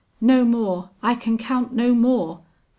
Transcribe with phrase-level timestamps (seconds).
[0.19, 0.89] No more!
[1.03, 2.39] I can count no more!